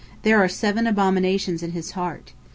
[0.23, 2.33] There are seven abominations in his heart.